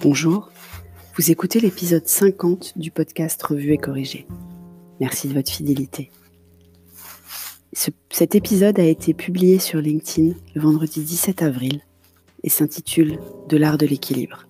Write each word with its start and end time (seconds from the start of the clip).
Bonjour, 0.00 0.52
vous 1.16 1.32
écoutez 1.32 1.58
l'épisode 1.58 2.06
50 2.06 2.78
du 2.78 2.92
podcast 2.92 3.42
Revue 3.42 3.72
et 3.72 3.78
Corrigé. 3.78 4.28
Merci 5.00 5.26
de 5.26 5.34
votre 5.34 5.50
fidélité. 5.50 6.12
cet 7.72 8.36
épisode 8.36 8.78
a 8.78 8.84
été 8.84 9.12
publié 9.12 9.58
sur 9.58 9.80
LinkedIn 9.80 10.34
le 10.54 10.60
vendredi 10.60 11.02
17 11.02 11.42
avril 11.42 11.80
et 12.44 12.48
s'intitule 12.48 13.18
De 13.48 13.56
l'art 13.56 13.76
de 13.76 13.86
l'équilibre. 13.86 14.46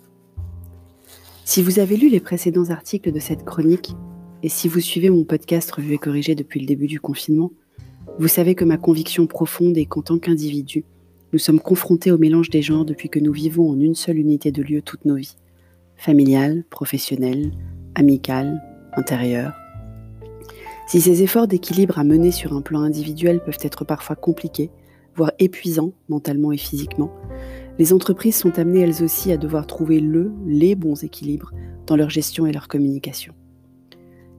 Si 1.46 1.62
vous 1.62 1.78
avez 1.78 1.96
lu 1.96 2.10
les 2.10 2.20
précédents 2.20 2.68
articles 2.68 3.10
de 3.10 3.18
cette 3.18 3.46
chronique 3.46 3.94
et 4.42 4.50
si 4.50 4.68
vous 4.68 4.80
suivez 4.80 5.08
mon 5.08 5.24
podcast 5.24 5.70
Revue 5.70 5.94
et 5.94 5.98
Corrigé 5.98 6.34
depuis 6.34 6.60
le 6.60 6.66
début 6.66 6.88
du 6.88 7.00
confinement, 7.00 7.52
vous 8.18 8.28
savez 8.28 8.54
que 8.54 8.66
ma 8.66 8.76
conviction 8.76 9.26
profonde 9.26 9.78
est 9.78 9.86
qu'en 9.86 10.02
tant 10.02 10.18
qu'individu, 10.18 10.84
nous 11.32 11.38
sommes 11.38 11.60
confrontés 11.60 12.10
au 12.10 12.16
mélange 12.16 12.48
des 12.48 12.62
genres 12.62 12.86
depuis 12.86 13.10
que 13.10 13.18
nous 13.18 13.32
vivons 13.32 13.68
en 13.70 13.78
une 13.78 13.94
seule 13.94 14.16
unité 14.16 14.50
de 14.50 14.62
lieu 14.62 14.80
toute 14.80 15.04
nos 15.04 15.16
vies. 15.16 15.36
Familiale, 15.96 16.64
professionnelle, 16.70 17.52
amicale, 17.94 18.62
intérieure. 18.96 19.52
Si 20.86 21.02
ces 21.02 21.22
efforts 21.22 21.46
d'équilibre 21.46 21.98
à 21.98 22.04
mener 22.04 22.30
sur 22.30 22.54
un 22.54 22.62
plan 22.62 22.80
individuel 22.80 23.42
peuvent 23.44 23.58
être 23.60 23.84
parfois 23.84 24.16
compliqués, 24.16 24.70
voire 25.16 25.32
épuisants 25.38 25.92
mentalement 26.08 26.50
et 26.50 26.56
physiquement, 26.56 27.12
les 27.78 27.92
entreprises 27.92 28.36
sont 28.36 28.58
amenées 28.58 28.80
elles 28.80 29.02
aussi 29.02 29.30
à 29.30 29.36
devoir 29.36 29.66
trouver 29.66 30.00
le, 30.00 30.32
les 30.46 30.74
bons 30.76 31.04
équilibres 31.04 31.52
dans 31.86 31.96
leur 31.96 32.08
gestion 32.08 32.46
et 32.46 32.52
leur 32.52 32.68
communication. 32.68 33.34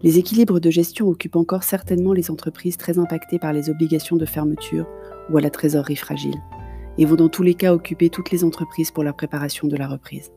Les 0.01 0.17
équilibres 0.17 0.59
de 0.59 0.71
gestion 0.71 1.07
occupent 1.07 1.35
encore 1.35 1.63
certainement 1.63 2.13
les 2.13 2.31
entreprises 2.31 2.77
très 2.77 2.97
impactées 2.97 3.37
par 3.37 3.53
les 3.53 3.69
obligations 3.69 4.15
de 4.15 4.25
fermeture 4.25 4.87
ou 5.29 5.37
à 5.37 5.41
la 5.41 5.51
trésorerie 5.51 5.95
fragile 5.95 6.39
et 6.99 7.05
vont 7.05 7.15
dans 7.15 7.29
tous 7.29 7.43
les 7.43 7.55
cas 7.55 7.73
occuper 7.73 8.09
toutes 8.09 8.29
les 8.29 8.43
entreprises 8.43 8.91
pour 8.91 9.05
la 9.05 9.13
préparation 9.13 9.67
de 9.67 9.77
la 9.77 9.87
reprise. 9.87 10.31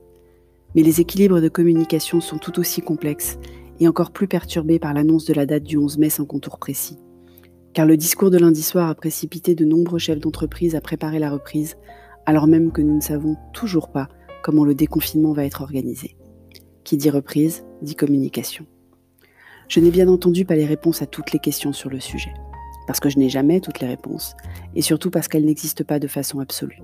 Mais 0.74 0.82
les 0.82 1.00
équilibres 1.00 1.40
de 1.40 1.48
communication 1.48 2.20
sont 2.20 2.38
tout 2.38 2.58
aussi 2.60 2.80
complexes 2.80 3.36
et 3.80 3.88
encore 3.88 4.12
plus 4.12 4.28
perturbés 4.28 4.78
par 4.78 4.94
l'annonce 4.94 5.24
de 5.24 5.34
la 5.34 5.44
date 5.44 5.64
du 5.64 5.76
11 5.76 5.98
mai 5.98 6.08
sans 6.08 6.24
contour 6.24 6.60
précis. 6.60 6.98
Car 7.74 7.84
le 7.84 7.96
discours 7.96 8.30
de 8.30 8.38
lundi 8.38 8.62
soir 8.62 8.88
a 8.88 8.94
précipité 8.94 9.56
de 9.56 9.64
nombreux 9.64 9.98
chefs 9.98 10.20
d'entreprise 10.20 10.76
à 10.76 10.80
préparer 10.80 11.18
la 11.18 11.30
reprise, 11.30 11.76
alors 12.26 12.46
même 12.46 12.70
que 12.70 12.80
nous 12.80 12.94
ne 12.94 13.00
savons 13.00 13.36
toujours 13.52 13.90
pas 13.90 14.08
comment 14.44 14.64
le 14.64 14.76
déconfinement 14.76 15.32
va 15.32 15.44
être 15.44 15.62
organisé. 15.62 16.16
Qui 16.84 16.96
dit 16.96 17.10
reprise, 17.10 17.64
dit 17.82 17.96
communication. 17.96 18.66
Je 19.66 19.80
n'ai 19.80 19.90
bien 19.90 20.06
entendu 20.06 20.44
pas 20.44 20.54
les 20.54 20.66
réponses 20.66 21.02
à 21.02 21.06
toutes 21.06 21.32
les 21.32 21.40
questions 21.40 21.72
sur 21.72 21.90
le 21.90 21.98
sujet 21.98 22.32
parce 22.86 23.00
que 23.00 23.08
je 23.08 23.18
n'ai 23.18 23.28
jamais 23.28 23.60
toutes 23.60 23.80
les 23.80 23.86
réponses, 23.86 24.34
et 24.74 24.82
surtout 24.82 25.10
parce 25.10 25.28
qu'elles 25.28 25.44
n'existent 25.44 25.84
pas 25.84 25.98
de 25.98 26.08
façon 26.08 26.40
absolue. 26.40 26.80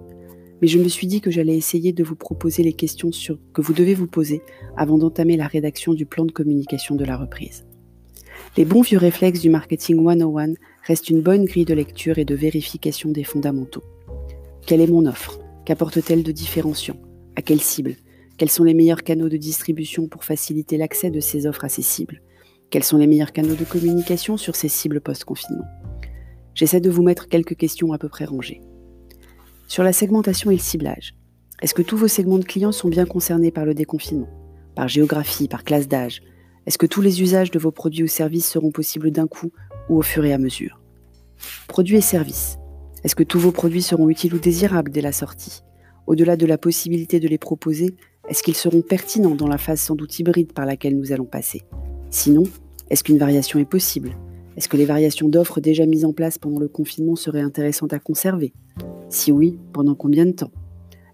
Mais 0.61 0.69
je 0.69 0.79
me 0.79 0.89
suis 0.89 1.07
dit 1.07 1.21
que 1.21 1.31
j'allais 1.31 1.57
essayer 1.57 1.93
de 1.93 2.03
vous 2.03 2.17
proposer 2.17 2.63
les 2.63 2.73
questions 2.73 3.11
que 3.53 3.63
vous 3.63 3.73
devez 3.73 3.95
vous 3.95 4.09
poser 4.09 4.43
avant 4.77 4.99
d'entamer 4.99 5.37
la 5.37 5.47
rédaction 5.47 5.95
du 5.95 6.05
plan 6.05 6.25
de 6.25 6.33
communication 6.33 6.97
de 6.97 7.05
la 7.05 7.17
reprise. 7.17 7.65
Les 8.57 8.65
bons 8.65 8.83
vieux 8.83 8.99
réflexes 8.99 9.41
du 9.41 9.51
marketing 9.51 10.05
101 10.05 10.55
restent 10.83 11.11
une 11.11 11.21
bonne 11.21 11.45
grille 11.45 11.65
de 11.65 11.75
lecture 11.75 12.19
et 12.19 12.25
de 12.25 12.35
vérification 12.35 13.11
des 13.11 13.25
fondamentaux. 13.25 13.85
Quelle 14.67 14.81
est 14.81 14.87
mon 14.87 15.07
offre? 15.07 15.39
Qu'apporte-t-elle 15.65 16.23
de 16.23 16.33
différenciant? 16.33 16.97
À 17.37 17.43
quelle 17.43 17.61
cible? 17.61 17.97
Quels 18.37 18.51
sont 18.51 18.65
les 18.65 18.75
meilleurs 18.75 19.03
canaux 19.03 19.29
de 19.29 19.37
distribution 19.37 20.09
pour 20.09 20.25
faciliter 20.25 20.77
l'accès 20.77 21.11
de 21.11 21.21
ces 21.21 21.47
offres 21.47 21.65
à 21.65 21.69
ces 21.69 21.83
cibles? 21.83 22.23
Quels 22.71 22.85
sont 22.85 22.99
les 22.99 23.07
meilleurs 23.07 23.33
canaux 23.33 23.55
de 23.55 23.65
communication 23.65 24.37
sur 24.37 24.55
ces 24.55 24.69
cibles 24.69 25.01
post-confinement? 25.01 25.65
J'essaie 26.55 26.83
de 26.83 26.91
vous 26.91 27.03
mettre 27.03 27.27
quelques 27.27 27.57
questions 27.57 27.95
à 27.95 27.99
peu 27.99 28.11
près 28.11 28.27
rangées. 28.27 28.61
Sur 29.69 29.85
la 29.85 29.95
segmentation 29.95 30.51
et 30.51 30.57
le 30.57 30.61
ciblage, 30.61 31.15
est-ce 31.63 31.73
que 31.73 31.81
tous 31.81 31.97
vos 31.97 32.09
segments 32.09 32.39
de 32.39 32.45
clients 32.45 32.73
sont 32.73 32.91
bien 32.91 33.07
concernés 33.07 33.51
par 33.51 33.65
le 33.65 33.73
déconfinement? 33.73 34.29
Par 34.75 34.87
géographie, 34.87 35.49
par 35.49 35.65
classe 35.65 35.89
d'âge? 35.89 36.21
Est-ce 36.67 36.77
que 36.77 36.85
tous 36.85 37.01
les 37.01 37.23
usages 37.23 37.51
de 37.51 37.59
vos 37.59 37.71
produits 37.71 38.03
ou 38.03 38.07
services 38.07 38.47
seront 38.47 38.71
possibles 38.71 39.13
d'un 39.13 39.27
coup 39.27 39.51
ou 39.89 39.97
au 39.97 40.03
fur 40.03 40.27
et 40.27 40.35
à 40.35 40.39
mesure? 40.39 40.83
Produits 41.69 41.97
et 41.97 42.03
services. 42.03 42.59
Est-ce 43.03 43.17
que 43.17 43.25
tous 43.25 43.39
vos 43.39 43.53
produits 43.53 43.81
seront 43.81 44.11
utiles 44.11 44.35
ou 44.35 44.39
désirables 44.39 44.91
dès 44.91 45.01
la 45.01 45.13
sortie? 45.13 45.63
Au-delà 46.07 46.37
de 46.37 46.45
la 46.45 46.59
possibilité 46.59 47.19
de 47.19 47.29
les 47.29 47.39
proposer, 47.39 47.97
est-ce 48.29 48.43
qu'ils 48.43 48.57
seront 48.57 48.83
pertinents 48.83 49.37
dans 49.37 49.49
la 49.49 49.57
phase 49.57 49.81
sans 49.81 49.95
doute 49.95 50.19
hybride 50.19 50.53
par 50.53 50.67
laquelle 50.67 50.99
nous 50.99 51.13
allons 51.13 51.25
passer? 51.25 51.63
Sinon, 52.11 52.45
est-ce 52.89 53.05
qu'une 53.05 53.19
variation 53.19 53.59
est 53.59 53.69
possible? 53.69 54.17
Est-ce 54.57 54.69
que 54.69 54.77
les 54.77 54.87
variations 54.87 55.29
d'offres 55.29 55.61
déjà 55.61 55.85
mises 55.85 56.05
en 56.05 56.13
place 56.13 56.39
pendant 56.39 56.59
le 56.59 56.69
confinement 56.69 57.17
seraient 57.17 57.43
intéressantes 57.43 57.93
à 57.93 57.99
conserver? 57.99 58.55
Si 59.09 59.31
oui, 59.31 59.59
pendant 59.73 59.95
combien 59.95 60.25
de 60.25 60.33
temps? 60.33 60.51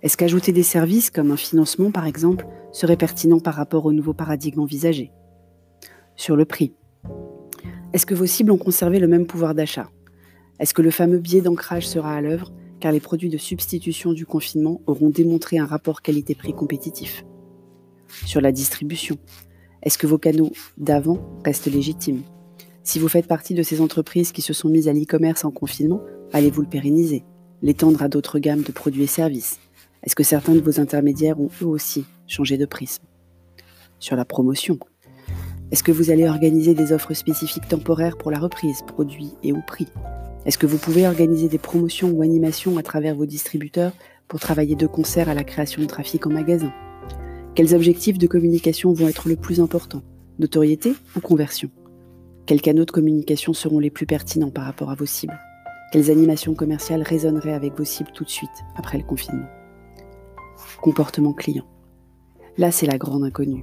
Est-ce 0.03 0.17
qu'ajouter 0.17 0.53
des 0.53 0.63
services 0.63 1.11
comme 1.11 1.31
un 1.31 1.37
financement 1.37 1.91
par 1.91 2.07
exemple 2.07 2.47
serait 2.73 2.97
pertinent 2.97 3.41
par 3.41 3.55
rapport 3.55 3.87
au 3.87 3.93
nouveau 3.93 4.15
paradigme 4.15 4.61
envisagé? 4.61 5.11
Sur 6.15 6.37
le 6.37 6.45
prix. 6.45 6.73
Est-ce 7.93 8.07
que 8.07 8.15
vos 8.15 8.27
cibles 8.27 8.53
ont 8.53 8.59
conservé 8.59 8.99
le 8.99 9.09
même 9.09 9.27
pouvoir 9.27 9.55
d'achat? 9.55 9.91
Est-ce 10.61 10.75
que 10.75 10.83
le 10.83 10.91
fameux 10.91 11.19
biais 11.19 11.41
d'ancrage 11.41 11.89
sera 11.89 12.15
à 12.15 12.21
l'œuvre 12.21 12.53
car 12.81 12.93
les 12.93 13.01
produits 13.01 13.31
de 13.31 13.39
substitution 13.39 14.13
du 14.13 14.27
confinement 14.27 14.81
auront 14.87 15.11
démontré 15.11 15.59
un 15.59 15.67
rapport 15.67 16.03
qualité-prix 16.03 16.53
compétitif? 16.53 17.25
Sur 18.27 18.41
la 18.41 18.53
distribution. 18.53 19.17
Est-ce 19.85 19.99
que 19.99 20.07
vos 20.07 20.17
canaux 20.17 20.51
d'avant 20.79 21.19
restent 21.45 21.71
légitimes? 21.71 22.23
Si 22.83 22.99
vous 22.99 23.09
faites 23.09 23.27
partie 23.27 23.53
de 23.53 23.63
ces 23.63 23.83
entreprises 23.83 24.33
qui 24.33 24.41
se 24.41 24.55
sont 24.55 24.71
mises 24.71 24.89
à 24.89 24.95
l'e-commerce 24.95 25.45
en 25.45 25.51
confinement, 25.51 26.01
allez-vous 26.33 26.63
le 26.63 26.69
pérenniser, 26.69 27.23
l'étendre 27.61 28.03
à 28.03 28.09
d'autres 28.09 28.39
gammes 28.39 28.63
de 28.63 28.73
produits 28.73 29.03
et 29.03 29.07
services? 29.07 29.59
Est-ce 30.03 30.17
que 30.17 30.23
certains 30.23 30.55
de 30.55 30.61
vos 30.61 30.81
intermédiaires 30.81 31.39
ont 31.39 31.51
eux 31.61 31.67
aussi 31.67 32.07
changé 32.27 32.57
de 32.57 32.65
prisme? 32.65 33.05
Sur 33.99 34.17
la 34.17 34.25
promotion, 34.25 34.79
est-ce 35.71 35.83
que 35.83 35.93
vous 35.93 36.11
allez 36.11 36.27
organiser 36.27 36.73
des 36.73 36.93
offres 36.93 37.13
spécifiques 37.13 37.69
temporaires 37.69 38.17
pour 38.17 38.31
la 38.31 38.39
reprise, 38.39 38.81
produits 38.87 39.35
et 39.43 39.53
ou 39.53 39.61
prix? 39.67 39.89
Est-ce 40.47 40.57
que 40.57 40.67
vous 40.67 40.79
pouvez 40.79 41.07
organiser 41.07 41.49
des 41.49 41.59
promotions 41.59 42.11
ou 42.11 42.23
animations 42.23 42.79
à 42.79 42.83
travers 42.83 43.15
vos 43.15 43.27
distributeurs 43.27 43.93
pour 44.29 44.41
travailler 44.41 44.77
de 44.77 44.87
concert 44.87 45.29
à 45.29 45.35
la 45.35 45.45
création 45.45 45.83
de 45.83 45.87
trafic 45.87 46.27
en 46.27 46.31
magasin? 46.31 46.73
Quels 47.55 47.73
objectifs 47.77 48.19
de 48.19 48.27
communication 48.27 48.93
vont 48.93 49.07
être 49.07 49.29
le 49.29 49.37
plus 49.37 49.61
importants? 49.61 50.03
Notoriété 50.41 50.93
ou 51.15 51.21
conversion? 51.21 51.71
Quels 52.47 52.61
canaux 52.61 52.85
de 52.85 52.91
communication 52.91 53.53
seront 53.53 53.79
les 53.79 53.91
plus 53.91 54.07
pertinents 54.07 54.51
par 54.51 54.65
rapport 54.65 54.91
à 54.91 54.97
vos 54.97 55.07
cibles? 55.07 55.39
Quelles 55.93 56.11
animations 56.11 56.57
commerciales 56.57 57.03
résonneraient 57.03 57.53
avec 57.53 57.79
vos 57.79 57.85
cibles 57.85 58.11
tout 58.13 58.25
de 58.25 58.29
suite 58.29 58.51
après 58.75 58.99
le 58.99 59.05
confinement? 59.05 59.47
Comportement 60.83 61.33
client. 61.33 61.65
Là, 62.59 62.73
c'est 62.73 62.87
la 62.87 62.99
grande 62.99 63.23
inconnue. 63.23 63.63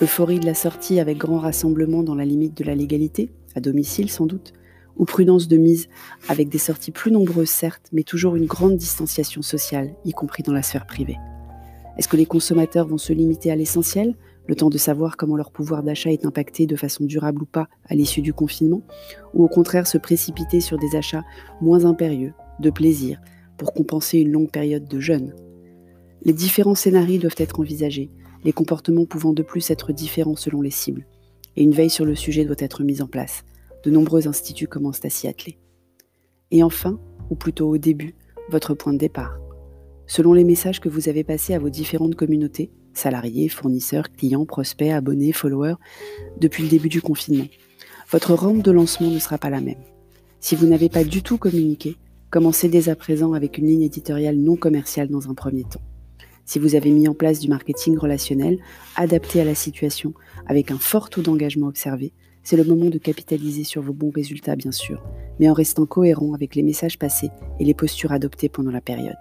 Euphorie 0.00 0.38
de 0.38 0.46
la 0.46 0.54
sortie 0.54 1.00
avec 1.00 1.18
grand 1.18 1.40
rassemblement 1.40 2.04
dans 2.04 2.14
la 2.14 2.24
limite 2.24 2.56
de 2.56 2.62
la 2.62 2.76
légalité, 2.76 3.32
à 3.56 3.60
domicile 3.60 4.10
sans 4.10 4.26
doute, 4.26 4.52
ou 4.96 5.06
prudence 5.06 5.48
de 5.48 5.56
mise 5.56 5.88
avec 6.28 6.50
des 6.50 6.58
sorties 6.58 6.92
plus 6.92 7.10
nombreuses 7.10 7.50
certes, 7.50 7.88
mais 7.90 8.04
toujours 8.04 8.36
une 8.36 8.46
grande 8.46 8.76
distanciation 8.76 9.42
sociale, 9.42 9.96
y 10.04 10.12
compris 10.12 10.44
dans 10.44 10.52
la 10.52 10.62
sphère 10.62 10.86
privée. 10.86 11.16
Est-ce 11.98 12.08
que 12.08 12.16
les 12.16 12.26
consommateurs 12.26 12.86
vont 12.86 12.98
se 12.98 13.12
limiter 13.12 13.50
à 13.50 13.56
l'essentiel 13.56 14.14
le 14.46 14.54
temps 14.54 14.70
de 14.70 14.78
savoir 14.78 15.16
comment 15.16 15.36
leur 15.36 15.50
pouvoir 15.50 15.82
d'achat 15.82 16.10
est 16.10 16.24
impacté 16.24 16.66
de 16.66 16.76
façon 16.76 17.04
durable 17.04 17.42
ou 17.42 17.44
pas 17.44 17.68
à 17.86 17.94
l'issue 17.94 18.22
du 18.22 18.32
confinement, 18.32 18.80
ou 19.34 19.44
au 19.44 19.48
contraire 19.48 19.86
se 19.86 19.98
précipiter 19.98 20.60
sur 20.60 20.78
des 20.78 20.96
achats 20.96 21.24
moins 21.60 21.84
impérieux, 21.84 22.32
de 22.60 22.70
plaisir, 22.70 23.20
pour 23.58 23.74
compenser 23.74 24.18
une 24.18 24.32
longue 24.32 24.50
période 24.50 24.88
de 24.88 25.00
jeûne? 25.00 25.34
Les 26.22 26.32
différents 26.32 26.74
scénarios 26.74 27.18
doivent 27.18 27.34
être 27.36 27.60
envisagés, 27.60 28.10
les 28.42 28.52
comportements 28.52 29.04
pouvant 29.04 29.34
de 29.34 29.42
plus 29.42 29.70
être 29.70 29.92
différents 29.92 30.36
selon 30.36 30.62
les 30.62 30.70
cibles, 30.70 31.06
et 31.56 31.62
une 31.62 31.74
veille 31.74 31.90
sur 31.90 32.06
le 32.06 32.14
sujet 32.14 32.46
doit 32.46 32.56
être 32.58 32.84
mise 32.84 33.02
en 33.02 33.06
place. 33.06 33.44
De 33.84 33.90
nombreux 33.90 34.28
instituts 34.28 34.68
commencent 34.68 35.04
à 35.04 35.10
s'y 35.10 35.28
atteler. 35.28 35.58
Et 36.52 36.62
enfin, 36.62 36.98
ou 37.28 37.34
plutôt 37.34 37.68
au 37.68 37.76
début, 37.76 38.14
votre 38.50 38.72
point 38.72 38.94
de 38.94 38.98
départ. 38.98 39.38
Selon 40.08 40.32
les 40.32 40.42
messages 40.42 40.80
que 40.80 40.88
vous 40.88 41.10
avez 41.10 41.22
passés 41.22 41.52
à 41.52 41.58
vos 41.58 41.68
différentes 41.68 42.14
communautés, 42.14 42.70
salariés, 42.94 43.50
fournisseurs, 43.50 44.10
clients, 44.10 44.46
prospects, 44.46 44.90
abonnés, 44.90 45.32
followers, 45.32 45.74
depuis 46.40 46.62
le 46.62 46.70
début 46.70 46.88
du 46.88 47.02
confinement. 47.02 47.46
Votre 48.10 48.32
rampe 48.32 48.62
de 48.62 48.70
lancement 48.70 49.10
ne 49.10 49.18
sera 49.18 49.36
pas 49.36 49.50
la 49.50 49.60
même. 49.60 49.82
Si 50.40 50.56
vous 50.56 50.66
n'avez 50.66 50.88
pas 50.88 51.04
du 51.04 51.22
tout 51.22 51.36
communiqué, 51.36 51.96
commencez 52.30 52.70
dès 52.70 52.88
à 52.88 52.96
présent 52.96 53.34
avec 53.34 53.58
une 53.58 53.66
ligne 53.66 53.82
éditoriale 53.82 54.36
non 54.36 54.56
commerciale 54.56 55.08
dans 55.08 55.28
un 55.28 55.34
premier 55.34 55.64
temps. 55.64 55.82
Si 56.46 56.58
vous 56.58 56.74
avez 56.74 56.90
mis 56.90 57.06
en 57.06 57.14
place 57.14 57.40
du 57.40 57.50
marketing 57.50 57.98
relationnel, 57.98 58.58
adapté 58.96 59.42
à 59.42 59.44
la 59.44 59.54
situation, 59.54 60.14
avec 60.46 60.70
un 60.70 60.78
fort 60.78 61.10
taux 61.10 61.20
d'engagement 61.20 61.66
observé, 61.66 62.14
c'est 62.42 62.56
le 62.56 62.64
moment 62.64 62.88
de 62.88 62.96
capitaliser 62.96 63.64
sur 63.64 63.82
vos 63.82 63.92
bons 63.92 64.10
résultats 64.10 64.56
bien 64.56 64.72
sûr, 64.72 65.02
mais 65.38 65.50
en 65.50 65.52
restant 65.52 65.84
cohérent 65.84 66.32
avec 66.32 66.54
les 66.54 66.62
messages 66.62 66.98
passés 66.98 67.28
et 67.60 67.64
les 67.66 67.74
postures 67.74 68.12
adoptées 68.12 68.48
pendant 68.48 68.70
la 68.70 68.80
période. 68.80 69.18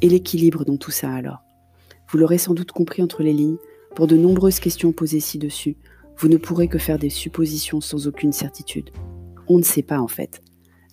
Et 0.00 0.08
l'équilibre 0.08 0.64
dans 0.64 0.76
tout 0.76 0.90
ça 0.90 1.12
alors 1.12 1.42
vous 2.10 2.18
l'aurez 2.18 2.38
sans 2.38 2.54
doute 2.54 2.72
compris 2.72 3.02
entre 3.02 3.22
les 3.22 3.34
lignes, 3.34 3.58
pour 3.94 4.06
de 4.06 4.16
nombreuses 4.16 4.60
questions 4.60 4.92
posées 4.92 5.20
ci-dessus, 5.20 5.76
vous 6.16 6.28
ne 6.28 6.38
pourrez 6.38 6.66
que 6.66 6.78
faire 6.78 6.98
des 6.98 7.10
suppositions 7.10 7.80
sans 7.80 8.06
aucune 8.06 8.32
certitude. 8.32 8.90
On 9.46 9.58
ne 9.58 9.62
sait 9.62 9.82
pas 9.82 10.00
en 10.00 10.08
fait. 10.08 10.40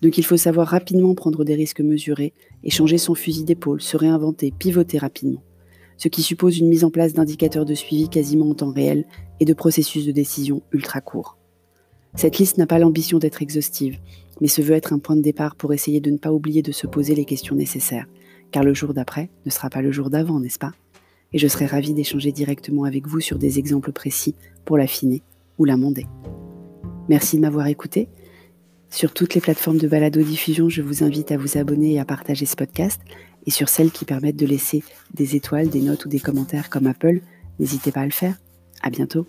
Donc 0.02 0.18
il 0.18 0.26
faut 0.26 0.38
savoir 0.38 0.68
rapidement 0.68 1.16
prendre 1.16 1.46
des 1.46 1.56
risques 1.56 1.80
mesurés 1.80 2.34
et 2.64 2.70
changer 2.70 2.98
son 2.98 3.16
fusil 3.16 3.46
d'épaule, 3.46 3.82
se 3.82 3.96
réinventer, 3.96 4.52
pivoter 4.52 4.98
rapidement. 4.98 5.42
ce 5.98 6.10
qui 6.10 6.22
suppose 6.22 6.58
une 6.58 6.68
mise 6.68 6.84
en 6.84 6.92
place 6.92 7.14
d'indicateurs 7.14 7.64
de 7.64 7.74
suivi 7.74 8.10
quasiment 8.10 8.50
en 8.50 8.54
temps 8.54 8.74
réel 8.74 9.06
et 9.40 9.46
de 9.46 9.54
processus 9.54 10.06
de 10.06 10.12
décision 10.12 10.62
ultra 10.74 11.00
courts. 11.00 11.38
Cette 12.16 12.38
liste 12.38 12.58
n'a 12.58 12.68
pas 12.68 12.80
l'ambition 12.80 13.18
d'être 13.18 13.42
exhaustive, 13.42 13.98
mais 14.42 14.50
se 14.50 14.62
veut 14.62 14.76
être 14.76 14.92
un 14.92 15.00
point 15.00 15.16
de 15.16 15.22
départ 15.22 15.56
pour 15.56 15.74
essayer 15.74 16.02
de 16.02 16.12
ne 16.12 16.18
pas 16.18 16.34
oublier 16.34 16.62
de 16.62 16.74
se 16.74 16.86
poser 16.86 17.16
les 17.16 17.24
questions 17.24 17.56
nécessaires, 17.56 18.08
car 18.56 18.64
le 18.64 18.74
jour 18.74 18.94
d'après 18.94 19.30
ne 19.46 19.52
sera 19.52 19.70
pas 19.70 19.82
le 19.82 19.92
jour 19.92 20.10
d'avant, 20.10 20.40
n'est-ce 20.40 20.60
pas? 20.60 20.72
Et 21.34 21.40
je 21.40 21.48
serai 21.50 21.66
ravie 21.66 21.94
d'échanger 21.94 22.32
directement 22.32 22.86
avec 22.86 23.06
vous 23.06 23.20
sur 23.20 23.38
des 23.38 23.60
exemples 23.60 23.92
précis 23.92 24.34
pour 24.64 24.78
l'affiner 24.78 25.24
ou 25.58 25.66
l'amender. 25.66 26.06
Merci 27.10 27.36
de 27.36 27.42
m'avoir 27.42 27.68
écouté. 27.68 28.08
Sur 28.90 29.14
toutes 29.14 29.34
les 29.34 29.42
plateformes 29.42 29.78
de 29.78 29.90
balado-diffusion, 29.90 30.70
je 30.70 30.82
vous 30.82 31.04
invite 31.04 31.34
à 31.34 31.38
vous 31.38 31.58
abonner 31.58 31.96
et 31.96 32.00
à 32.00 32.06
partager 32.06 32.46
ce 32.46 32.56
podcast. 32.56 33.02
Et 33.46 33.52
sur 33.52 33.68
celles 33.68 33.92
qui 33.92 34.06
permettent 34.06 34.40
de 34.40 34.46
laisser 34.46 34.86
des 35.14 35.36
étoiles, 35.36 35.68
des 35.68 35.82
notes 35.82 36.06
ou 36.06 36.08
des 36.08 36.22
commentaires 36.22 36.70
comme 36.70 36.88
Apple, 36.88 37.20
n'hésitez 37.60 37.92
pas 37.92 38.02
à 38.02 38.06
le 38.06 38.12
faire. 38.12 38.40
À 38.82 38.90
bientôt. 38.90 39.28